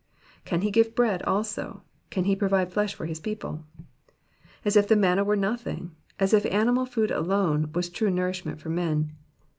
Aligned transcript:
Can 0.45 0.61
he 0.61 0.71
gite 0.71 0.95
bread 0.95 1.21
also? 1.27 1.83
can 2.09 2.23
he 2.23 2.35
provide 2.35 2.73
flesh 2.73 2.95
for 2.95 3.05
his 3.05 3.19
people 3.19 3.63
V^ 3.79 3.83
As 4.65 4.75
if 4.75 4.87
the 4.87 4.95
manna 4.95 5.23
were 5.23 5.35
nothing, 5.35 5.91
as 6.19 6.33
if 6.33 6.43
animal 6.47 6.87
food 6.87 7.11
alone 7.11 7.71
was 7.75 7.87
true 7.87 8.09
nourishment 8.09 8.59
for 8.59 8.69
men. 8.69 9.11